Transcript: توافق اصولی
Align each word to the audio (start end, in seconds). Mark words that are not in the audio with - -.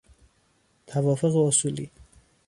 توافق 0.87 1.35
اصولی 1.35 1.91